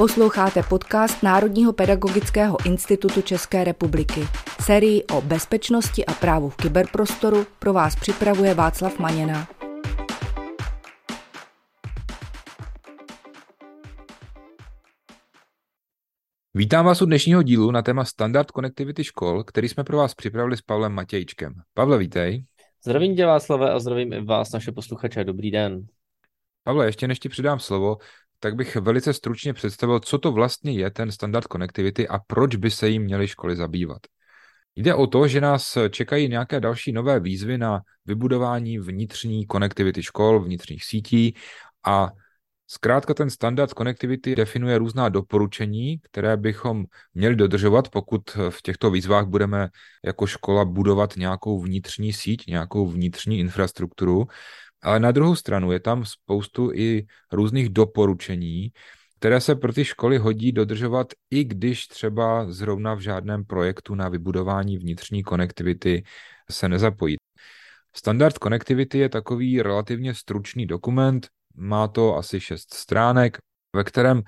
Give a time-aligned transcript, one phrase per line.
[0.00, 4.20] Posloucháte podcast Národního pedagogického institutu České republiky.
[4.62, 9.48] Sérii o bezpečnosti a právu v kyberprostoru pro vás připravuje Václav Maněna.
[16.54, 20.56] Vítám vás u dnešního dílu na téma standard konektivity škol, který jsme pro vás připravili
[20.56, 21.54] s Pavlem Matějčkem.
[21.74, 22.44] Pavle, vítej.
[22.84, 25.24] Zdravím tě Václave a zdravím i vás, naše posluchače.
[25.24, 25.86] Dobrý den.
[26.64, 27.96] Pavle, ještě než ti přidám slovo,
[28.40, 32.70] tak bych velice stručně představil, co to vlastně je ten standard konektivity a proč by
[32.70, 33.98] se jim měly školy zabývat.
[34.76, 40.40] Jde o to, že nás čekají nějaké další nové výzvy na vybudování vnitřní konektivity škol,
[40.40, 41.34] vnitřních sítí
[41.86, 42.10] a
[42.72, 46.84] Zkrátka ten standard konektivity definuje různá doporučení, které bychom
[47.14, 49.68] měli dodržovat, pokud v těchto výzvách budeme
[50.04, 54.26] jako škola budovat nějakou vnitřní síť, nějakou vnitřní infrastrukturu.
[54.82, 58.72] Ale na druhou stranu je tam spoustu i různých doporučení,
[59.18, 64.08] které se pro ty školy hodí dodržovat, i když třeba zrovna v žádném projektu na
[64.08, 66.02] vybudování vnitřní konektivity
[66.50, 67.16] se nezapojí.
[67.96, 73.38] Standard konektivity je takový relativně stručný dokument, má to asi šest stránek,
[73.76, 74.22] ve kterém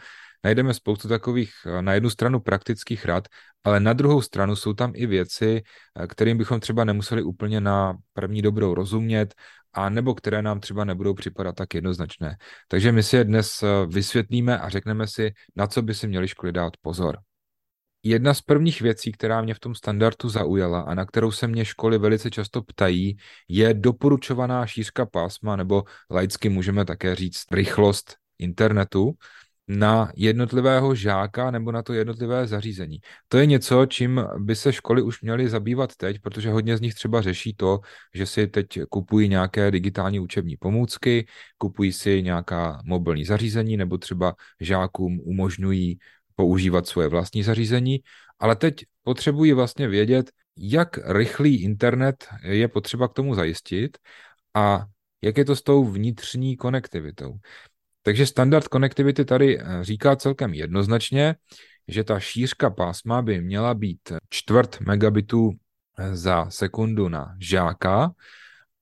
[0.45, 3.29] najdeme spoustu takových eh, na jednu stranu praktických rad,
[3.65, 5.63] ale na druhou stranu jsou tam i věci,
[6.01, 9.35] eh, kterým bychom třeba nemuseli úplně na první dobrou rozumět,
[9.75, 12.37] a nebo které nám třeba nebudou připadat tak jednoznačné.
[12.69, 16.29] Takže my si je dnes eh, vysvětlíme a řekneme si, na co by si měli
[16.29, 17.19] školy dát pozor.
[18.03, 21.65] Jedna z prvních věcí, která mě v tom standardu zaujala a na kterou se mě
[21.65, 23.17] školy velice často ptají,
[23.49, 29.13] je doporučovaná šířka pásma, nebo laicky můžeme také říct rychlost internetu
[29.69, 32.99] na jednotlivého žáka nebo na to jednotlivé zařízení.
[33.29, 36.95] To je něco, čím by se školy už měly zabývat teď, protože hodně z nich
[36.95, 37.81] třeba řeší to,
[38.15, 41.27] že si teď kupují nějaké digitální učební pomůcky,
[41.59, 45.99] kupují si nějaká mobilní zařízení nebo třeba žákům umožňují
[46.35, 48.01] používat svoje vlastní zařízení,
[48.39, 53.99] ale teď potřebují vlastně vědět, jak rychlý internet je potřeba k tomu zajistit
[54.55, 54.87] a
[55.23, 57.35] jak je to s tou vnitřní konektivitou.
[58.03, 61.35] Takže standard konektivity tady eh, říká celkem jednoznačně,
[61.89, 65.53] že ta šířka pásma by měla být čtvrt megabitu
[65.99, 68.13] eh, za sekundu na žáka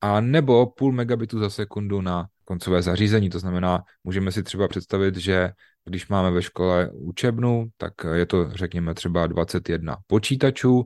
[0.00, 3.30] a nebo půl megabitu za sekundu na koncové zařízení.
[3.30, 5.50] To znamená, můžeme si třeba představit, že
[5.84, 10.84] když máme ve škole učebnu, tak je to, řekněme, třeba 21 počítačů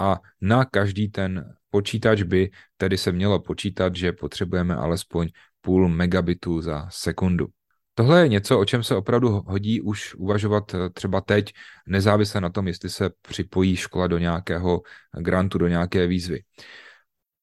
[0.00, 5.28] a na každý ten počítač by tedy se mělo počítat, že potřebujeme alespoň
[5.60, 7.48] půl megabitu za sekundu.
[7.94, 11.52] Tohle je něco, o čem se opravdu hodí už uvažovat třeba teď,
[11.86, 14.82] nezávisle na tom, jestli se připojí škola do nějakého
[15.18, 16.42] grantu, do nějaké výzvy.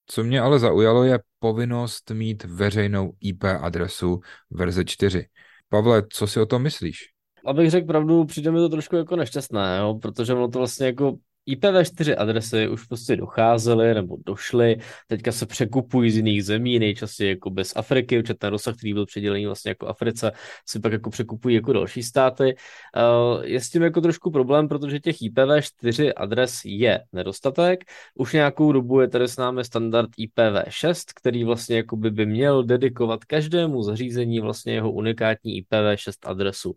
[0.05, 4.19] Co mě ale zaujalo, je povinnost mít veřejnou IP adresu
[4.49, 5.25] verze 4.
[5.69, 6.97] Pavle, co si o tom myslíš?
[7.45, 9.99] Abych řekl pravdu, přijde mi to trošku jako nešťastné, jo?
[10.01, 11.17] protože ono to vlastně jako
[11.47, 17.49] IPv4 adresy už prostě docházely nebo došly, teďka se překupují z jiných zemí, nejčastěji jako
[17.49, 20.31] bez Afriky, určitě ten rozsah, který byl předělený vlastně jako Africe,
[20.69, 22.55] se pak jako překupují jako další státy.
[22.95, 27.83] Eh, je s tím jako trošku problém, protože těch IPv4 adres je nedostatek.
[28.15, 32.63] Už nějakou dobu je tady s námi standard IPv6, který vlastně jako by, by měl
[32.63, 36.75] dedikovat každému zařízení vlastně jeho unikátní IPv6 adresu.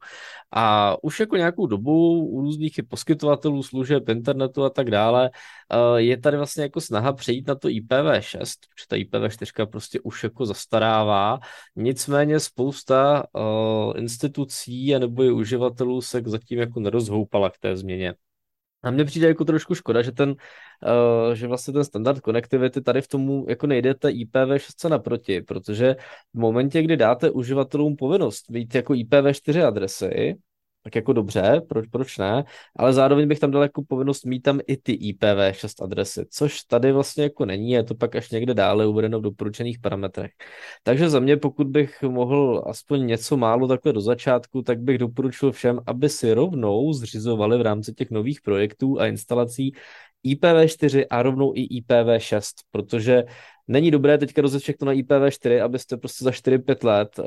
[0.52, 5.30] A už jako nějakou dobu u různých poskytovatelů služeb internetu a tak dále,
[5.72, 10.24] eh, je tady vlastně jako snaha přejít na to IPv6, protože ta IPv4 prostě už
[10.24, 11.38] jako zastarává,
[11.76, 18.14] nicméně spousta uh, institucí a nebo i uživatelů se zatím jako nerozhoupala k té změně.
[18.82, 23.02] A mně přijde jako trošku škoda, že ten, uh, že vlastně ten standard konektivity tady
[23.02, 25.96] v tomu jako nejdete IPv6 naproti, protože
[26.34, 30.36] v momentě, kdy dáte uživatelům povinnost mít jako IPv4 adresy,
[30.84, 32.44] tak jako dobře, proč, proč ne,
[32.76, 36.92] ale zároveň bych tam dal jako povinnost mít tam i ty IPv6 adresy, což tady
[36.92, 40.30] vlastně jako není, je to pak až někde dále uvedeno v doporučených parametrech.
[40.82, 45.52] Takže za mě, pokud bych mohl aspoň něco málo takhle do začátku, tak bych doporučil
[45.52, 49.72] všem, aby si rovnou zřizovali v rámci těch nových projektů a instalací
[50.24, 52.40] IPv4 a rovnou i IPv6,
[52.70, 53.24] protože
[53.68, 57.24] není dobré teďka rozjet všechno na IPv4, abyste prostě za 4-5 let uh,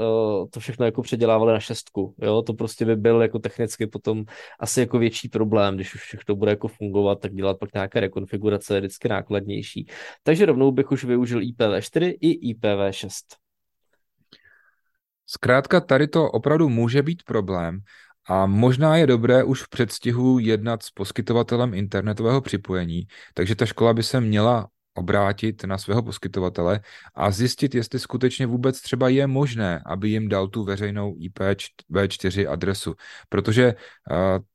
[0.49, 2.15] to všechno jako předělávali na šestku.
[2.21, 2.41] Jo?
[2.41, 4.23] To prostě by byl jako technicky potom
[4.59, 8.75] asi jako větší problém, když už všechno bude jako fungovat, tak dělat pak nějaké rekonfigurace
[8.75, 9.87] je vždycky nákladnější.
[10.23, 13.09] Takže rovnou bych už využil IPv4 i IPv6.
[15.29, 17.79] Zkrátka tady to opravdu může být problém
[18.29, 23.93] a možná je dobré už v předstihu jednat s poskytovatelem internetového připojení, takže ta škola
[23.93, 24.67] by se měla
[24.97, 26.79] obrátit na svého poskytovatele
[27.15, 32.95] a zjistit, jestli skutečně vůbec třeba je možné, aby jim dal tu veřejnou IPv4 adresu.
[33.29, 33.75] Protože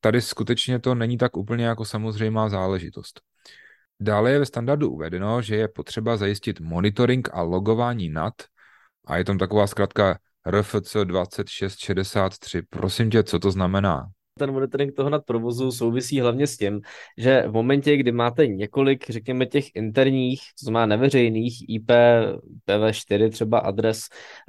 [0.01, 3.21] tady skutečně to není tak úplně jako samozřejmá záležitost.
[4.01, 8.35] Dále je ve standardu uvedeno, že je potřeba zajistit monitoring a logování NAT
[9.07, 12.63] a je tam taková zkrátka RFC 2663.
[12.63, 14.07] Prosím tě, co to znamená?
[14.39, 16.81] Ten monitoring toho nad provozu souvisí hlavně s tím,
[17.19, 21.91] že v momentě, kdy máte několik, řekněme, těch interních, to znamená neveřejných IP,
[22.69, 24.01] IPv4 třeba adres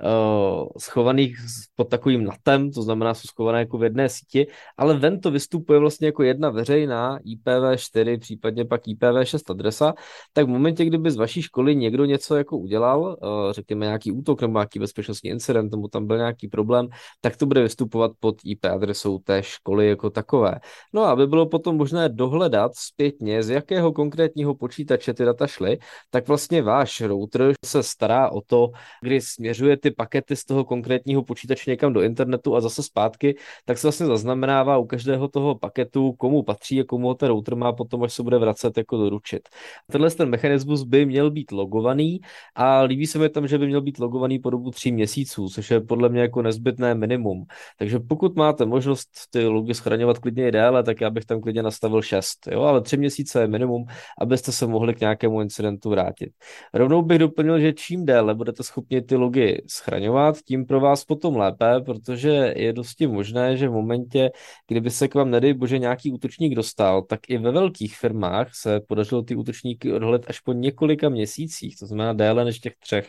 [0.04, 1.38] uh, schovaných
[1.76, 4.48] pod takovým NATem, to znamená, jsou schované jako v jedné síti,
[4.78, 9.94] ale ven to vystupuje vlastně jako jedna veřejná IPv4, případně pak IPv6 adresa,
[10.34, 14.42] tak v momentě, kdyby z vaší školy někdo něco jako udělal, uh, řekněme nějaký útok
[14.42, 16.88] nebo nějaký bezpečnostní incident, nebo tam byl nějaký problém,
[17.22, 20.60] tak to bude vystupovat pod IP adresou té školy školy jako takové.
[20.94, 25.78] No a aby bylo potom možné dohledat zpětně, z jakého konkrétního počítače ty data šly,
[26.10, 28.72] tak vlastně váš router se stará o to,
[29.02, 33.36] kdy směřuje ty pakety z toho konkrétního počítače někam do internetu a zase zpátky,
[33.66, 37.74] tak se vlastně zaznamenává u každého toho paketu, komu patří a komu ten router má
[37.74, 39.50] potom, až se bude vracet jako doručit.
[39.92, 42.20] Tenhle ten mechanismus by měl být logovaný
[42.56, 45.72] a líbí se mi tam, že by měl být logovaný po dobu tří měsíců, což
[45.72, 47.46] je podle mě jako nezbytné minimum.
[47.78, 51.64] Takže pokud máte možnost ty logy schraňovat klidně i déle, tak já bych tam klidně
[51.64, 53.86] nastavil 6, jo, ale tři měsíce je minimum,
[54.22, 56.30] abyste se mohli k nějakému incidentu vrátit.
[56.74, 61.36] Rovnou bych doplnil, že čím déle budete schopni ty logy schraňovat, tím pro vás potom
[61.36, 64.32] lépe, protože je dosti možné, že v momentě,
[64.68, 68.80] kdyby se k vám, nedej bože, nějaký útočník dostal, tak i ve velkých firmách se
[68.88, 73.08] podařilo ty útočníky odhalit až po několika měsících, to znamená déle než těch třech.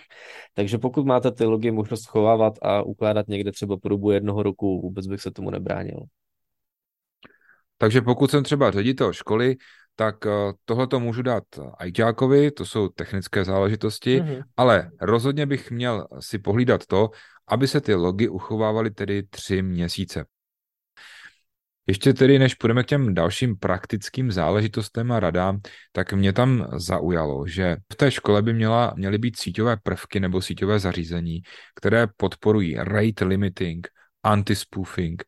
[0.55, 4.81] Takže pokud máte ty logy možnost schovávat a ukládat někde třeba po dobu jednoho roku,
[4.81, 6.01] vůbec bych se tomu nebránil.
[7.85, 9.57] Takže pokud jsem třeba ředitel školy,
[9.97, 10.31] tak eh,
[10.65, 11.45] tohle to můžu dát
[11.79, 14.43] ajťákovi, to jsou technické záležitosti, mm-hmm.
[14.57, 17.11] ale rozhodně bych měl si pohlídat to,
[17.49, 20.25] aby se ty logy uchovávaly tedy tři měsíce.
[21.87, 25.61] Ještě tedy, než půjdeme k těm dalším praktickým záležitostem a radám,
[25.93, 30.43] tak mě tam zaujalo, že v té škole by měla, měly být síťové prvky nebo
[30.43, 31.43] síťové zařízení,
[31.77, 33.89] které podporují rate limiting,
[34.23, 35.23] anti-spoofing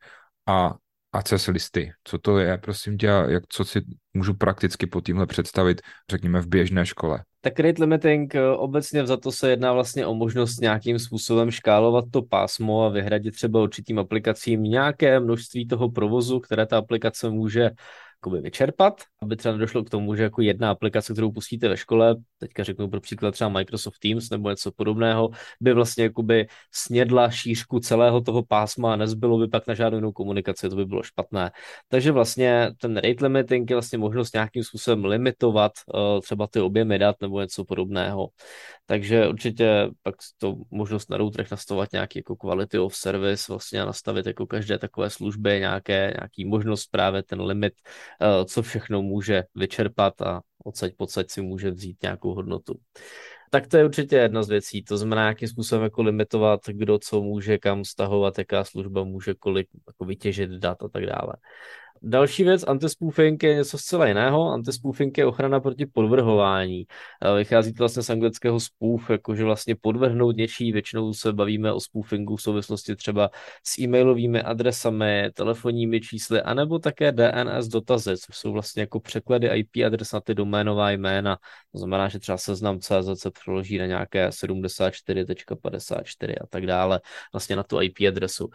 [0.49, 0.75] a
[1.17, 1.93] access listy.
[2.05, 3.81] Co to je, prosím tě, jak, co si
[4.15, 5.81] můžu prakticky po tímhle představit,
[6.11, 7.23] řekněme, v běžné škole?
[7.41, 12.05] Tak rate limiting eh, obecně za to se jedná vlastně o možnost nějakým způsobem škálovat
[12.11, 17.71] to pásmo a vyhradit třeba určitým aplikacím nějaké množství toho provozu, které ta aplikace může
[18.17, 22.17] jakoby vyčerpat, aby třeba nedošlo k tomu, že jako jedna aplikace, kterou pustíte ve škole,
[22.39, 25.31] teďka řeknu pro příklad třeba Microsoft Teams nebo něco podobného,
[25.61, 30.13] by vlastně jakoby snědla šířku celého toho pásma a nezbylo by pak na žádnou jinou
[30.13, 31.51] komunikaci, to by bylo špatné.
[31.89, 36.99] Takže vlastně ten rate limiting je vlastně možnost nějakým způsobem limitovat uh, třeba ty objemy
[36.99, 38.29] dat nebo něco podobného.
[38.87, 44.27] Takže určitě pak to možnost na routerech nastavovat nějaký jako quality of service, vlastně nastavit
[44.27, 48.06] jako každé takové služby nějaké, nějaký možnost právě ten limit, eh,
[48.45, 52.75] co všechno může vyčerpat a odsaď podsaď si může vzít nějakou hodnotu.
[53.51, 54.83] Tak to je určitě jedna z věcí.
[54.83, 59.69] To znamená, jakým způsobem jako limitovat, kdo co může kam stahovat, jaká služba může kolik
[59.87, 61.33] jako vytěžit dat a tak dále.
[62.09, 64.51] Další věc, antispoofing je něco zcela jiného.
[64.51, 66.87] Antispoofing je ochrana proti podvrhování.
[67.23, 70.73] Eh, vychází to vlastně z anglického spoof, jakože vlastně podvrhnout něčí.
[70.73, 73.31] Většinou se bavíme o spoofingu v souvislosti třeba
[73.65, 79.71] s e-mailovými adresami, telefonními čísly, anebo také DNS dotazy, což jsou vlastně jako překlady IP
[79.87, 81.39] adres na ty doménová jména.
[81.73, 87.01] To znamená, že třeba seznam CZ se přeloží na nějaké 74.54 a tak dále,
[87.33, 88.49] vlastně na tu IP adresu.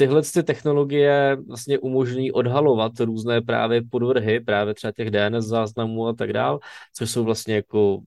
[0.00, 6.12] Tyhle ty technologie vlastně umožní odhalovat různé právě podvrhy, právě třeba těch DNS záznamů a
[6.12, 6.60] tak dál,
[6.94, 8.00] což jsou vlastně jako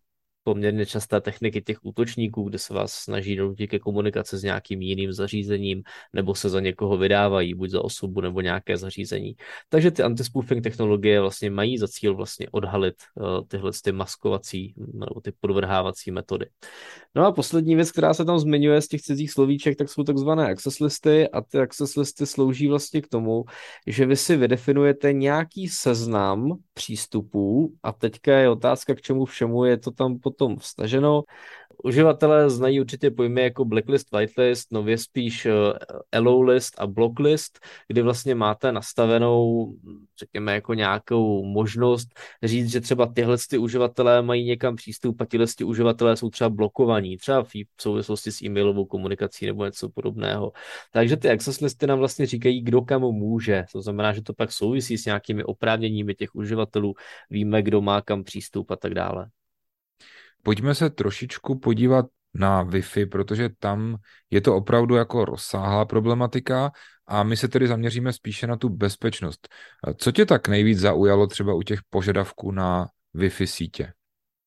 [0.44, 5.14] poměrně časté techniky těch útočníků, kde se vás snaží donutit ke komunikaci s nějakým jiným
[5.14, 5.84] zařízením,
[6.14, 9.36] nebo se za někoho vydávají, buď za osobu nebo nějaké zařízení.
[9.70, 15.22] Takže ty antispoofing technologie vlastně mají za cíl vlastně odhalit uh, tyhle ty maskovací nebo
[15.22, 16.46] ty podvrhávací metody.
[17.16, 20.52] No a poslední věc, která se tam zmiňuje z těch cizích slovíček, tak jsou takzvané
[20.52, 23.44] access listy a ty access listy slouží vlastně k tomu,
[23.88, 29.78] že vy si vydefinujete nějaký seznam přístupů a teďka je otázka, k čemu všemu je
[29.78, 31.24] to tam potom vstaženo.
[31.84, 35.52] Uživatelé znají určitě pojmy jako blacklist, whitelist, nově spíš eh,
[36.12, 39.74] allow list a blocklist, kdy vlastně máte nastavenou,
[40.20, 42.08] řekněme, jako nějakou možnost
[42.44, 46.50] říct, že třeba tyhle ty uživatelé mají někam přístup a tyhle ty uživatelé jsou třeba
[46.50, 50.52] blokovaní, třeba v souvislosti s e-mailovou komunikací nebo něco podobného.
[50.92, 53.66] Takže ty access listy nám vlastně říkají, kdo kam může.
[53.72, 56.94] To znamená, že to pak souvisí s nějakými oprávněními těch uživatelů,
[57.30, 59.28] víme, kdo má kam přístup a tak dále.
[60.44, 63.98] Pojďme se trošičku podívat na Wi-Fi, protože tam
[64.30, 66.72] je to opravdu jako rozsáhlá problematika
[67.08, 69.48] a my se tedy zaměříme spíše na tu bezpečnost.
[69.98, 73.92] Co tě tak nejvíc zaujalo třeba u těch požadavků na Wi-Fi sítě?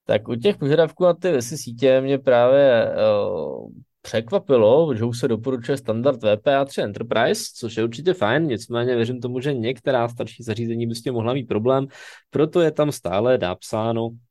[0.07, 3.71] Tak u těch požadavků na ty Wi-Fi sítě mě právě uh,
[4.03, 9.41] překvapilo, že už se doporučuje standard VPA3 Enterprise, což je určitě fajn, nicméně věřím tomu,
[9.41, 11.87] že některá starší zařízení by s tím mohla mít problém,
[12.31, 14.25] proto je tam stále napsáno Eh,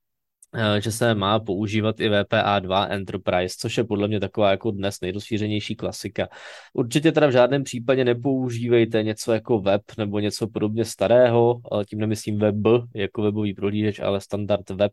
[0.80, 5.76] že se má používat i VPA2 Enterprise, což je podle mě taková jako dnes nejrozšířenější
[5.76, 6.28] klasika.
[6.74, 12.40] Určitě teda v žádném případě nepoužívejte něco jako web nebo něco podobně starého, tím nemyslím
[12.40, 12.56] web
[12.94, 14.92] jako webový prohlížeč, ale standard web,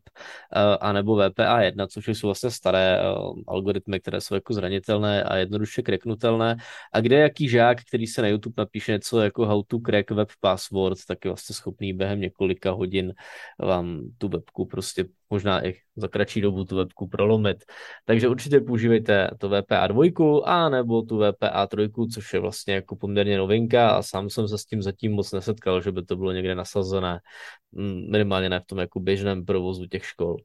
[0.55, 3.03] eh, anebo VPA1, což jsou vlastně staré eh,
[3.47, 6.57] algoritmy, které jsou jako zranitelné a jednoduše kreknutelné.
[6.93, 10.29] A kde jaký žák, který se na YouTube napíše něco jako how to crack web
[10.41, 13.13] password, tak je vlastně schopný během několika hodin
[13.59, 17.57] vám tu webku prostě možná i za kratší dobu tu webku prolomit.
[18.05, 22.95] Takže určitě používejte to VPA 2 a nebo tu VPA 3, což je vlastně jako
[22.95, 26.31] poměrně novinka a sám jsem se s tím zatím moc nesetkal, že by to bylo
[26.31, 27.19] někde nasazené,
[28.11, 30.37] minimálně ne v tom jako běžném provozu těch škol.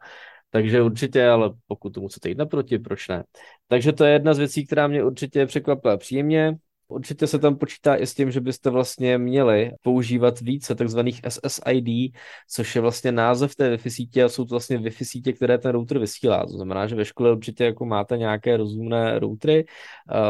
[0.51, 3.25] Takže určitě, ale pokud tomu chcete jít naproti, proč ne?
[3.69, 6.57] Takže to je jedna z věcí, která mě určitě překvapila příjemně.
[6.89, 12.15] Určitě se tam počítá i s tím, že byste vlastně měli používat více takzvaných SSID,
[12.51, 15.73] což je vlastně název té Wi-Fi sítě a jsou to vlastně Wi-Fi sítě, které ten
[15.73, 16.47] router vysílá.
[16.47, 19.65] To znamená, že ve škole určitě jako máte nějaké rozumné routery,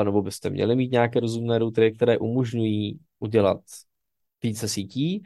[0.05, 3.61] nebo byste měli mít nějaké rozumné routery, které umožňují udělat
[4.43, 5.23] více sítí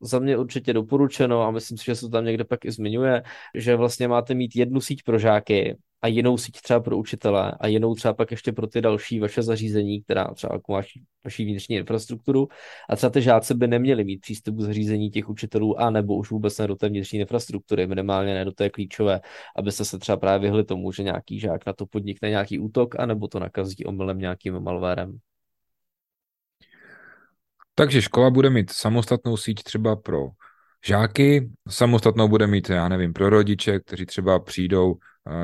[0.00, 3.22] za mě určitě doporučeno a myslím si, že se to tam někde pak i zmiňuje,
[3.54, 7.66] že vlastně máte mít jednu síť pro žáky a jinou síť třeba pro učitele a
[7.66, 11.76] jinou třeba pak ještě pro ty další vaše zařízení, která třeba jako vaši, vaši vnitřní
[11.76, 12.48] infrastrukturu
[12.90, 16.30] a třeba ty žáci by neměli mít přístup k zařízení těch učitelů a nebo už
[16.30, 19.20] vůbec ne do té vnitřní infrastruktury, minimálně ne do té klíčové,
[19.56, 23.06] abyste se třeba právě vyhli tomu, že nějaký žák na to podnikne nějaký útok a
[23.06, 25.18] nebo to nakazí omylem nějakým malvérem.
[27.74, 30.28] Takže škola bude mít samostatnou síť třeba pro
[30.84, 34.94] žáky, samostatnou bude mít, já nevím, pro rodiče, kteří třeba přijdou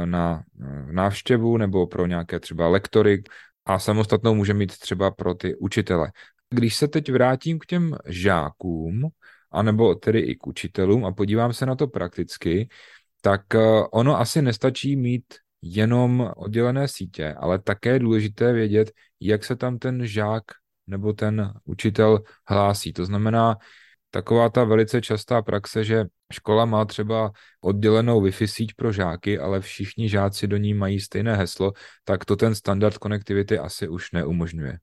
[0.04, 3.22] na eh, návštěvu nebo pro nějaké třeba lektory
[3.64, 6.12] a samostatnou může mít třeba pro ty učitele.
[6.50, 9.08] Když se teď vrátím k těm žákům,
[9.50, 12.68] anebo tedy i k učitelům a podívám se na to prakticky,
[13.20, 13.58] tak eh,
[13.92, 15.24] ono asi nestačí mít
[15.62, 20.44] jenom oddělené sítě, ale také je důležité vědět, jak se tam ten žák
[20.86, 22.92] nebo ten učitel hlásí.
[22.92, 23.56] To znamená,
[24.10, 29.60] taková ta velice častá praxe, že škola má třeba oddělenou Wi-Fi síť pro žáky, ale
[29.60, 31.72] všichni žáci do ní mají stejné heslo,
[32.04, 34.78] tak to ten standard konektivity asi už neumožňuje.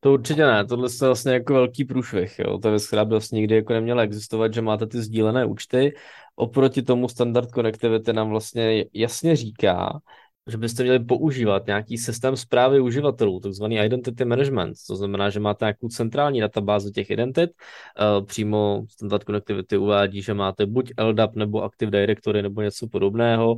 [0.00, 2.58] To určitě ne, tohle je vlastně jako velký průšvih, jo.
[2.58, 5.94] To je věc, by vlastně nikdy jako neměla existovat, že máte ty sdílené účty.
[6.36, 10.00] Oproti tomu standard konektivity nám vlastně jasně říká,
[10.48, 14.74] že byste měli používat nějaký systém zprávy uživatelů, takzvaný identity management.
[14.86, 17.50] To znamená, že máte nějakou centrální databázi těch identit.
[17.50, 23.56] Uh, přímo Standard Connectivity uvádí, že máte buď LDAP nebo Active Directory nebo něco podobného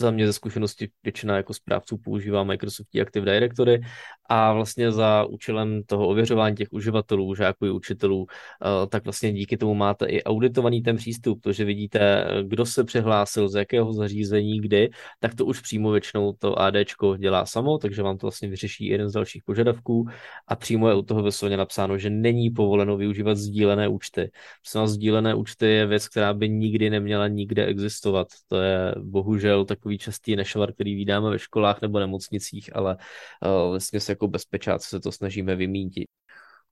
[0.00, 3.80] za mě ze zkušenosti většina jako správců používá Microsoft Active Directory
[4.28, 9.56] a vlastně za účelem toho ověřování těch uživatelů, žáků i učitelů, eh, tak vlastně díky
[9.56, 14.60] tomu máte i auditovaný ten přístup, to, že vidíte, kdo se přihlásil, z jakého zařízení,
[14.60, 14.90] kdy,
[15.20, 16.74] tak to už přímo většinou to AD
[17.18, 20.06] dělá samo, takže vám to vlastně vyřeší jeden z dalších požadavků
[20.48, 24.30] a přímo je u toho vysloveně napsáno, že není povoleno využívat sdílené účty.
[24.62, 28.28] Prostě sdílené účty je věc, která by nikdy neměla nikde existovat.
[28.48, 33.70] To je bohužel takový takový častý nešvar, který vydáme ve školách nebo nemocnicích, ale uh,
[33.70, 36.08] vlastně se jako bezpečáci se to snažíme vymítit.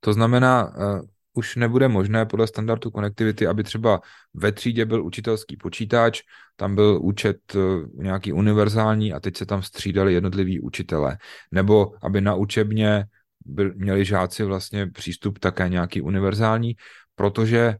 [0.00, 1.00] To znamená, uh,
[1.34, 4.00] už nebude možné podle standardu konektivity, aby třeba
[4.34, 6.22] ve třídě byl učitelský počítač,
[6.56, 11.18] tam byl účet uh, nějaký univerzální a teď se tam střídali jednotliví učitelé.
[11.50, 13.04] Nebo aby na učebně
[13.44, 16.76] byl, měli žáci vlastně přístup také nějaký univerzální,
[17.14, 17.76] protože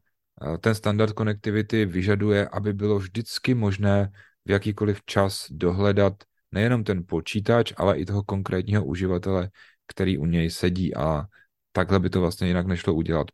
[0.61, 4.11] ten standard konektivity vyžaduje, aby bylo vždycky možné
[4.48, 6.14] v jakýkoliv čas dohledat
[6.52, 9.50] nejenom ten počítač, ale i toho konkrétního uživatele,
[9.86, 11.24] který u něj sedí a
[11.72, 13.26] takhle by to vlastně jinak nešlo udělat.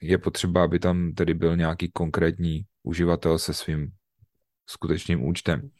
[0.00, 3.92] Je potřeba, aby tam tedy byl nějaký konkrétní uživatel se svým
[4.66, 5.70] skutečným účtem.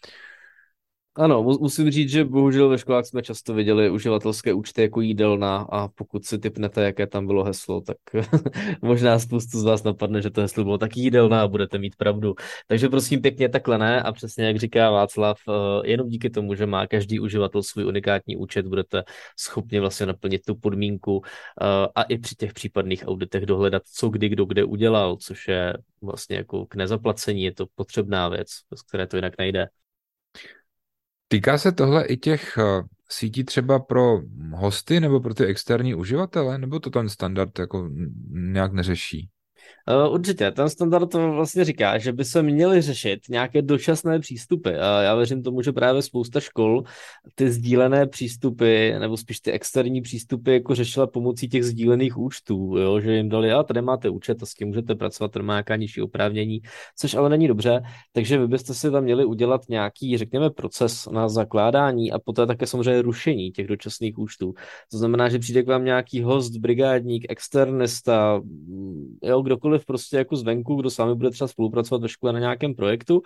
[1.18, 5.88] Ano, musím říct, že bohužel ve školách jsme často viděli uživatelské účty jako jídelna a
[5.88, 7.96] pokud si typnete, jaké tam bylo heslo, tak
[8.82, 12.34] možná spoustu z vás napadne, že to heslo bylo tak jídelna a budete mít pravdu.
[12.66, 15.52] Takže prosím pěkně takhle ne a přesně jak říká Václav, eh,
[15.88, 19.04] jenom díky tomu, že má každý uživatel svůj unikátní účet, budete
[19.38, 24.28] schopni vlastně naplnit tu podmínku eh, a i při těch případných auditech dohledat, co kdy
[24.28, 29.06] kdo kde udělal, což je vlastně jako k nezaplacení, je to potřebná věc, z které
[29.06, 29.68] to jinak nejde.
[31.28, 34.20] Týká se tohle i těch eh, sítí třeba pro
[34.54, 37.90] hosty nebo pro ty externí uživatele, nebo to ten standard jako
[38.30, 39.28] nějak neřeší?
[39.88, 44.70] Eh, určitě, ten standard to vlastně říká, že by se měly řešit nějaké dočasné přístupy.
[44.70, 46.82] A já věřím tomu, že právě spousta škol
[47.34, 53.00] ty sdílené přístupy, nebo spíš ty externí přístupy, jako řešila pomocí těch sdílených účtů, jo?
[53.00, 55.76] že jim dali, a tady máte účet a s tím můžete pracovat, tady má nějaká
[55.76, 56.60] nižší oprávnění,
[56.96, 57.82] což ale není dobře,
[58.12, 62.66] takže vy byste si tam měli udělat nějaký, řekněme, proces na zakládání a poté také
[62.66, 64.54] samozřejmě rušení těch dočasných účtů.
[64.90, 68.40] To znamená, že přijde k vám nějaký host, brigádník, externista,
[69.24, 72.38] jo, kdokoliv kdokoliv prostě jako zvenku, kdo s vámi bude třeba spolupracovat ve škole na
[72.38, 73.22] nějakém projektu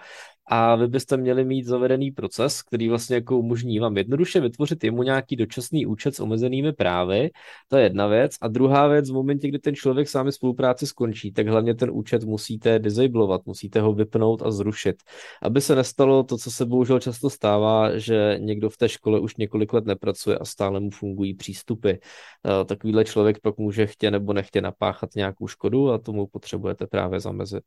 [0.46, 5.02] a vy byste měli mít zavedený proces, který vlastně jako umožní vám jednoduše vytvořit jemu
[5.02, 7.30] nějaký dočasný účet s omezenými právy,
[7.68, 8.36] to je jedna věc.
[8.40, 11.90] A druhá věc, v momentě, kdy ten člověk s vámi spolupráci skončí, tak hlavně ten
[11.92, 14.96] účet musíte disablovat, musíte ho vypnout a zrušit.
[15.42, 19.36] Aby se nestalo to, co se bohužel často stává, že někdo v té škole už
[19.36, 21.90] několik let nepracuje a stále mu fungují přístupy.
[21.90, 27.20] Eh, takovýhle člověk pak může chtě nebo nechtě napáchat nějakou škodu a tomu potřebujete právě
[27.20, 27.64] zamezit.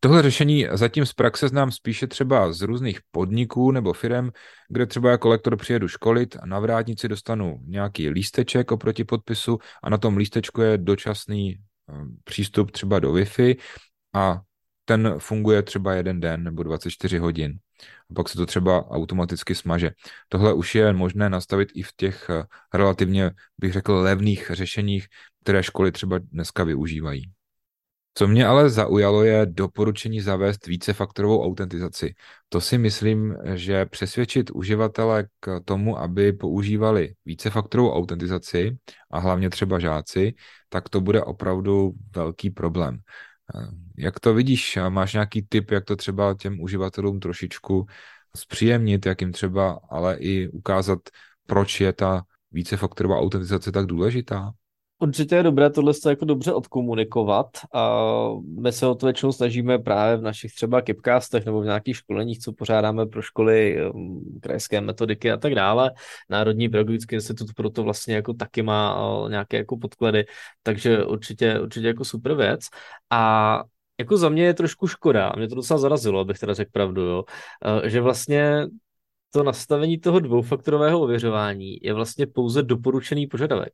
[0.00, 4.30] Tohle řešení zatím z praxe znám spíše třeba z různých podniků nebo firm,
[4.68, 9.90] kde třeba jako lektor přijedu školit a na vrátnici dostanu nějaký lísteček oproti podpisu a
[9.90, 11.56] na tom lístečku je dočasný
[11.88, 13.56] ehm, přístup třeba do Wi-Fi
[14.14, 14.40] a
[14.84, 17.58] ten funguje třeba jeden den nebo 24 hodin.
[18.10, 19.90] A pak se to třeba automaticky smaže.
[20.28, 25.06] Tohle už je možné nastavit i v těch eh, relativně, bych řekl, levných řešeních,
[25.42, 27.33] které školy třeba dneska využívají.
[28.16, 32.14] Co mě ale zaujalo, je doporučení zavést vícefaktorovou autentizaci.
[32.48, 38.78] To si myslím, že přesvědčit uživatele k tomu, aby používali vícefaktorovou autentizaci
[39.10, 40.34] a hlavně třeba žáci,
[40.68, 42.98] tak to bude opravdu velký problém.
[43.96, 44.78] Jak to vidíš?
[44.88, 47.86] Máš nějaký tip, jak to třeba těm uživatelům trošičku
[48.36, 50.98] zpříjemnit, jak jim třeba ale i ukázat,
[51.46, 54.52] proč je ta vícefaktorová autentizace tak důležitá?
[54.98, 58.00] Určitě je dobré tohle jako dobře odkomunikovat a
[58.60, 62.38] my se o to většinou snažíme právě v našich třeba kipcastech nebo v nějakých školeních,
[62.38, 65.90] co pořádáme pro školy, um, krajské metodiky a tak dále.
[66.30, 70.24] Národní pedagogický institut proto vlastně jako taky má uh, nějaké jako podklady,
[70.62, 72.60] takže určitě, určitě jako super věc.
[73.10, 73.62] A
[73.98, 77.24] jako za mě je trošku škoda, mě to docela zarazilo, abych teda řekl pravdu, jo,
[77.82, 78.66] uh, že vlastně
[79.30, 83.72] to nastavení toho dvoufaktorového ověřování je vlastně pouze doporučený požadavek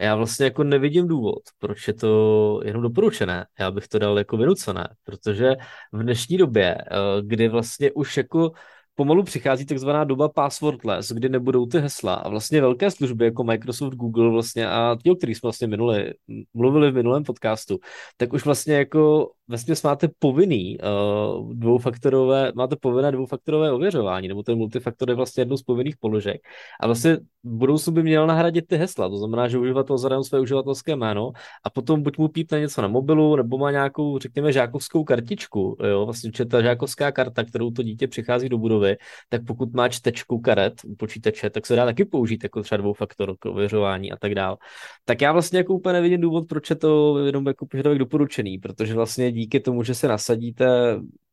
[0.00, 3.46] já vlastně jako nevidím důvod, proč je to jenom doporučené.
[3.58, 5.56] Já bych to dal jako vynucené, protože
[5.92, 6.86] v dnešní době, eh,
[7.22, 8.52] kdy vlastně už jako
[8.94, 13.94] pomalu přichází takzvaná doba passwordless, kdy nebudou ty hesla a vlastně velké služby jako Microsoft,
[13.94, 16.12] Google vlastně a ti, o kterých jsme vlastně minuli,
[16.54, 17.78] mluvili v minulém podcastu,
[18.16, 24.58] tak už vlastně jako vlastně máte povinný uh, dvoufaktorové, máte povinné dvoufaktorové ověřování, nebo ten
[24.58, 26.40] multifaktor je vlastně jednou z povinných položek.
[26.80, 30.40] A vlastně v budoucnu by měl nahradit ty hesla, to znamená, že uživatel zadá své
[30.40, 31.32] uživatelské jméno
[31.64, 36.04] a potom buď mu pípne něco na mobilu, nebo má nějakou, řekněme, žákovskou kartičku, jo,
[36.04, 38.96] vlastně ta žákovská karta, kterou to dítě přichází do budovy,
[39.28, 43.36] tak pokud má čtečku karet u počítače, tak se dá taky použít jako třeba dvoufaktor
[43.38, 44.56] k ověřování a tak dále.
[45.04, 48.94] Tak já vlastně jako úplně nevidím důvod, proč je to jenom jako požadavek doporučený, protože
[48.94, 50.66] vlastně díky tomu, že se nasadíte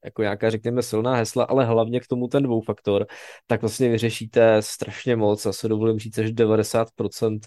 [0.05, 3.05] jako nějaká, řekněme, silná hesla, ale hlavně k tomu ten dvoufaktor,
[3.47, 7.39] tak vlastně vyřešíte strašně moc, a se dovolím říct, že 90%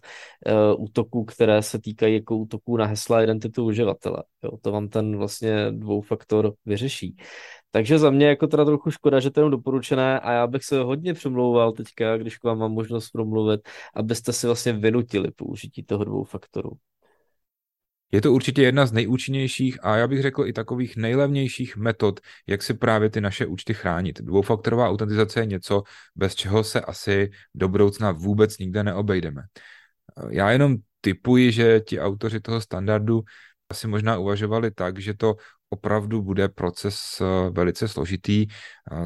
[0.47, 4.23] eh, útoků, které se týkají jako útoků na hesla identitu uživatele.
[4.43, 7.17] Jo, to vám ten vlastně dvoufaktor vyřeší.
[7.71, 10.79] Takže za mě jako teda trochu škoda, že to je doporučené a já bych se
[10.81, 13.61] hodně přemlouval teďka, když k vám mám možnost promluvit,
[13.95, 16.71] abyste si vlastně vynutili použití toho dvou faktorů.
[18.13, 22.63] Je to určitě jedna z nejúčinnějších a já bych řekl i takových nejlevnějších metod, jak
[22.63, 24.21] si právě ty naše účty chránit.
[24.21, 25.83] Dvoufaktorová autentizace je něco,
[26.17, 29.43] bez čeho se asi do budoucna vůbec nikde neobejdeme.
[30.31, 33.23] Já jenom typuji, že ti autoři toho standardu
[33.71, 35.37] asi možná uvažovali tak, že to
[35.71, 38.47] opravdu bude proces eh, velice složitý.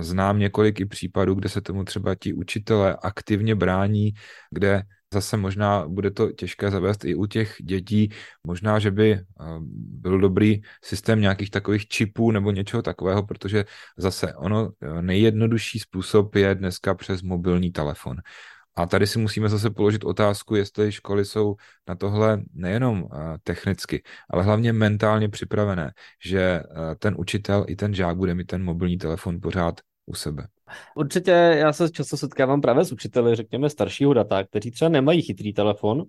[0.01, 4.11] Znám několik i případů, kde se tomu třeba ti učitelé aktivně brání,
[4.51, 8.11] kde zase možná bude to těžké zavést i u těch dětí.
[8.46, 9.25] Možná, že by eh,
[10.01, 13.64] byl dobrý systém nějakých takových čipů nebo něčeho takového, protože
[13.96, 18.16] zase ono eh, nejjednodušší způsob je dneska přes mobilní telefon.
[18.77, 21.57] A tady si musíme zase položit otázku, jestli školy jsou
[21.88, 25.92] na tohle nejenom eh, technicky, ale hlavně mentálně připravené,
[26.25, 26.62] že
[26.98, 30.46] ten učitel i ten žák bude mít ten mobilní telefon pořád u sebe.
[30.96, 35.52] Určitě já se často setkávám právě s učiteli, řekněme, staršího data, kteří třeba nemají chytrý
[35.52, 36.04] telefon,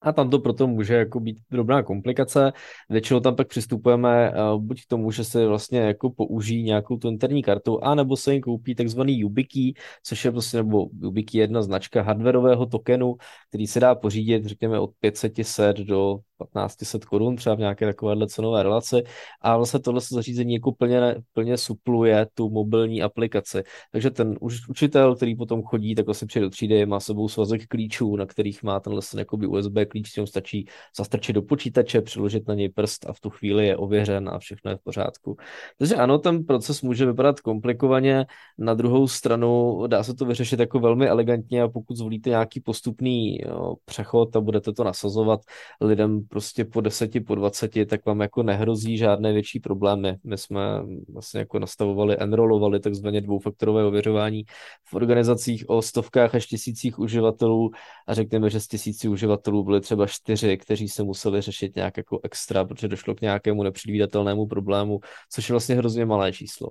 [0.00, 2.52] A tam to proto může jako být drobná komplikace.
[2.90, 7.08] Většinou tam pak přistupujeme uh, buď k tomu, že se vlastně jako použijí nějakou tu
[7.08, 11.62] interní kartu, anebo se jim koupí takzvaný YubiKey, což je prostě, nebo YubiKey je jedna
[11.62, 13.16] značka hardwareového tokenu,
[13.48, 18.62] který se dá pořídit, řekněme, od 500 do 1500 korun, třeba v nějaké takovéhle cenové
[18.62, 19.02] relaci.
[19.40, 23.62] A vlastně tohle zařízení jako plně, plně supluje tu mobilní aplikaci.
[23.92, 28.16] Takže ten učitel, který potom chodí, tak vlastně přijde do třídy, má sebou svazek klíčů,
[28.16, 32.54] na kterých má tenhle ten jakoby USB klíč, který stačí zastrčit do počítače, přiložit na
[32.54, 35.36] něj prst a v tu chvíli je ověřen a všechno je v pořádku.
[35.78, 38.26] Takže ano, ten proces může vypadat komplikovaně,
[38.58, 43.38] na druhou stranu dá se to vyřešit jako velmi elegantně a pokud zvolíte nějaký postupný
[43.46, 45.40] jo, přechod a budete to nasazovat
[45.80, 50.16] lidem prostě po deseti, po dvaceti, tak vám jako nehrozí žádné větší problémy.
[50.24, 50.60] My jsme
[51.08, 54.44] vlastně jako nastavovali, enrolovali takzvaně dvoufaktorové ověřování
[54.84, 57.70] v organizacích o stovkách až tisících uživatelů
[58.06, 62.20] a řekněme, že z tisíci uživatelů byly třeba čtyři, kteří se museli řešit nějak jako
[62.22, 65.00] extra, protože došlo k nějakému nepředvídatelnému problému,
[65.32, 66.70] což je vlastně hrozně malé číslo.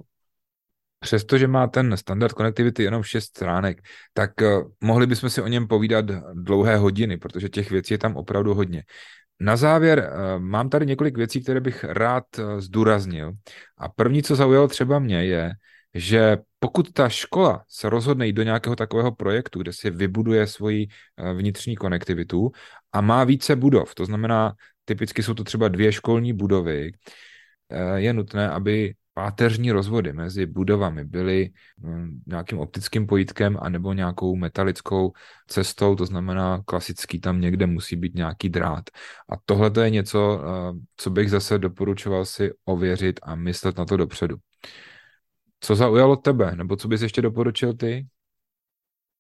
[1.05, 3.81] Přestože má ten standard konektivity jenom 6 stránek,
[4.13, 8.15] tak uh, mohli bychom si o něm povídat dlouhé hodiny, protože těch věcí je tam
[8.15, 8.83] opravdu hodně.
[9.39, 13.31] Na závěr uh, mám tady několik věcí, které bych rád uh, zdůraznil.
[13.77, 15.51] A první, co zaujalo třeba mě, je,
[15.93, 20.87] že pokud ta škola se rozhodne jít do nějakého takového projektu, kde si vybuduje svoji
[21.33, 22.51] vnitřní konektivitu
[22.91, 24.53] a má více budov, to znamená,
[24.85, 26.91] typicky jsou to třeba dvě školní budovy,
[27.95, 31.49] je nutné, aby páteřní rozvody mezi budovami byly
[31.79, 35.11] hm, nějakým optickým pojítkem anebo nějakou metalickou
[35.47, 38.89] cestou, to znamená klasický tam někde musí být nějaký drát.
[39.29, 43.85] A tohle to je něco, eh, co bych zase doporučoval si ověřit a myslet na
[43.85, 44.37] to dopředu.
[45.59, 48.07] Co zaujalo tebe, nebo co bys ještě doporučil ty?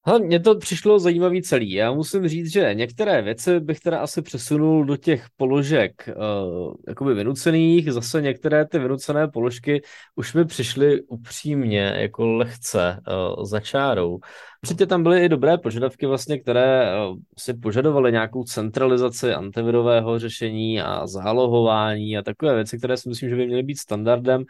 [0.07, 1.71] Hele, mně to přišlo zajímavý celý.
[1.71, 7.13] Já musím říct, že některé věci bych teda asi přesunul do těch položek uh, jakoby
[7.13, 7.93] vynucených.
[7.93, 9.81] Zase některé ty vynucené položky
[10.15, 14.19] už mi přišly upřímně jako lehce uh, za čárou.
[14.65, 16.95] Určitě tam byly i dobré požadavky, vlastně, které eh,
[17.37, 23.35] si požadovaly nějakou centralizaci antivirového řešení a zálohování a takové věci, které si myslím, že
[23.35, 24.43] by měly být standardem.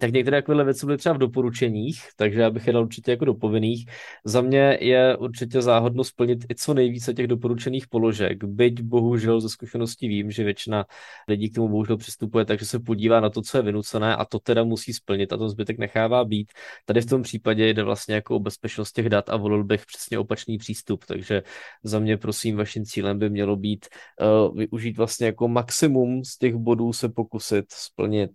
[0.00, 3.24] Tak některé takové věci byly třeba v doporučeních, takže já bych je dal určitě jako
[3.24, 3.90] do povinných.
[4.24, 8.44] Za mě je určitě záhodno splnit i co nejvíce těch doporučených položek.
[8.44, 10.84] Byť bohužel ze zkušenosti vím, že většina
[11.28, 14.38] lidí k tomu bohužel přistupuje, takže se podívá na to, co je vynucené a to
[14.38, 16.52] teda musí splnit a to zbytek nechává být.
[16.84, 19.86] Tady v tom případě jde vlastně jako o bezpečnost těch dat a volil zvolil bych
[19.86, 21.42] přesně opačný přístup, takže
[21.82, 23.86] za mě prosím vaším cílem by mělo být
[24.20, 28.30] uh, využít vlastně jako maximum z těch bodů se pokusit splnit.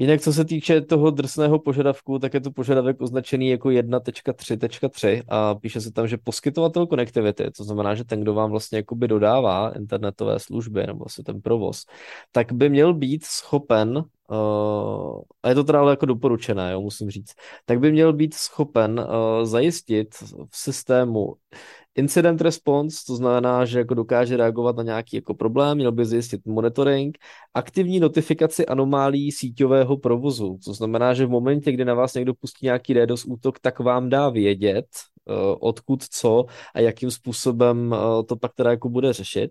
[0.00, 5.54] Jinak, co se týče toho drsného požadavku, tak je to požadavek označený jako 1.3.3 a
[5.54, 9.72] píše se tam, že poskytovatel konektivity, to znamená, že ten, kdo vám vlastně jakoby dodává
[9.76, 11.86] internetové služby nebo vlastně ten provoz,
[12.32, 17.10] tak by měl být schopen uh, a je to teda ale jako doporučené, jo, musím
[17.10, 17.32] říct,
[17.64, 20.14] tak by měl být schopen uh, zajistit
[20.50, 21.34] v systému
[21.98, 26.46] incident response, to znamená, že jako dokáže reagovat na nějaký jako problém, měl by zjistit
[26.46, 27.18] monitoring,
[27.54, 32.66] aktivní notifikaci anomálí síťového provozu, to znamená, že v momentě, kdy na vás někdo pustí
[32.66, 34.86] nějaký DDoS útok, tak vám dá vědět,
[35.60, 39.50] odkud co a jakým způsobem eh, to pak teda jako bude řešit.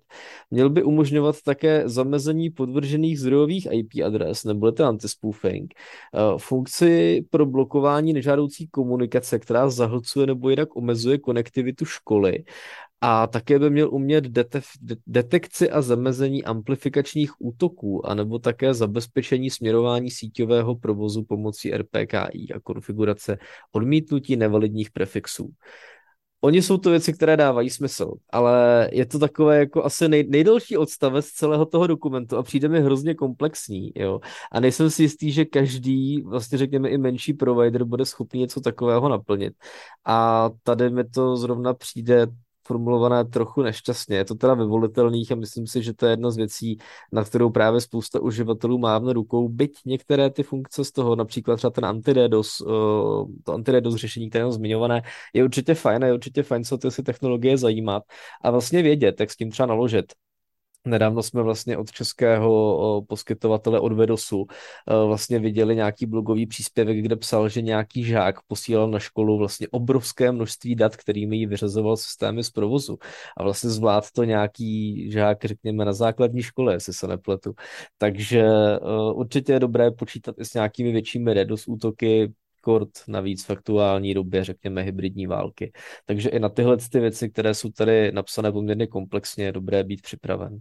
[0.51, 7.45] Měl by umožňovat také zamezení podvržených zdrojových IP adres, nebo to antispoofing, eh, funkci pro
[7.45, 12.43] blokování nežádoucí komunikace, která zahlcuje nebo jinak omezuje konektivitu školy
[13.01, 20.11] a také by měl umět dete- detekci a zamezení amplifikačních útoků, anebo také zabezpečení směrování
[20.11, 23.37] síťového provozu pomocí RPKI a konfigurace
[23.71, 25.49] odmítnutí nevalidních prefixů.
[26.41, 30.77] Oni jsou to věci, které dávají smysl, ale je to takové jako asi nej, nejdelší
[30.77, 34.19] odstavec celého toho dokumentu a přijde mi hrozně komplexní, jo.
[34.51, 39.09] A nejsem si jistý, že každý, vlastně řekněme i menší provider bude schopný něco takového
[39.09, 39.53] naplnit.
[40.05, 42.27] A tady mi to zrovna přijde
[42.67, 44.17] formulované trochu nešťastně.
[44.17, 46.77] Je to teda ve volitelných a myslím si, že to je jedna z věcí,
[47.11, 51.71] na kterou právě spousta uživatelů mávne rukou, byť některé ty funkce z toho, například třeba
[51.71, 52.65] ten antiredos, eh,
[53.43, 55.01] to antiredos řešení, které je zmiňované,
[55.33, 58.03] je určitě fajn a je určitě fajn se ty technologie zajímat
[58.43, 60.26] a vlastně vědět, jak s tím třeba naložit.
[60.87, 64.45] Nedávno jsme vlastně od českého poskytovatele od Vedosu
[65.05, 70.31] vlastně viděli nějaký blogový příspěvek, kde psal, že nějaký žák posílal na školu vlastně obrovské
[70.31, 72.97] množství dat, kterými jí vyřazoval systémy z provozu.
[73.37, 77.53] A vlastně zvlád to nějaký žák, řekněme, na základní škole, jestli se nepletu.
[77.97, 78.45] Takže
[79.13, 82.33] určitě je dobré počítat i s nějakými většími DDoS útoky,
[82.67, 85.71] rekord navíc v aktuální době, řekněme, hybridní války.
[86.05, 90.01] Takže i na tyhle ty věci, které jsou tady napsané poměrně komplexně, je dobré být
[90.01, 90.59] připraven.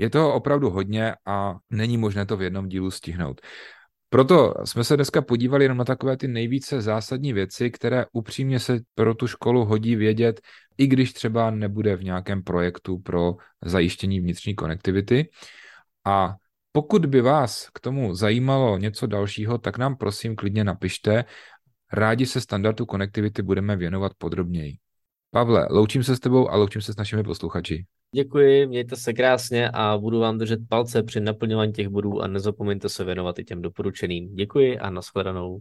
[0.00, 3.40] Je toho opravdu hodně a není možné to v jednom dílu stihnout.
[4.08, 8.80] Proto jsme se dneska podívali jenom na takové ty nejvíce zásadní věci, které upřímně se
[8.94, 10.40] pro tu školu hodí vědět,
[10.78, 15.28] i když třeba nebude v nějakém projektu pro zajištění vnitřní konektivity.
[16.06, 16.34] A
[16.72, 21.24] pokud by vás k tomu zajímalo něco dalšího, tak nám prosím klidně napište.
[21.92, 24.76] Rádi se standardu konektivity budeme věnovat podrobněji.
[25.30, 27.86] Pavle, loučím se s tebou a loučím se s našimi posluchači.
[28.14, 32.88] Děkuji, mějte se krásně a budu vám držet palce při naplňování těch bodů a nezapomeňte
[32.88, 34.34] se věnovat i těm doporučeným.
[34.34, 35.60] Děkuji a nashledanou.